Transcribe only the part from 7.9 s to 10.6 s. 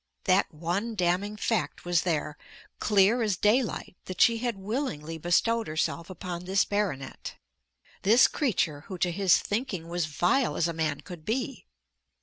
this creature who to his thinking was vile